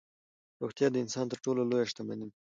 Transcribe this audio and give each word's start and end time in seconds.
روغتیا 0.61 0.87
د 0.91 0.95
انسان 1.03 1.25
تر 1.31 1.37
ټولو 1.45 1.61
لویه 1.69 1.87
شتمني 1.91 2.25
ده. 2.31 2.35